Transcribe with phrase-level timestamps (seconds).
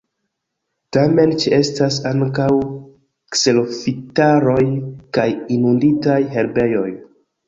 [0.95, 2.47] Tamen ĉeestas ankaŭ
[3.35, 4.55] kserofitaroj
[5.19, 5.27] kaj
[5.57, 6.89] inunditaj herbejoj.